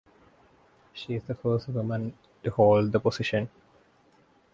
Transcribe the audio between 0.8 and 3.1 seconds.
She is the first woman to hold the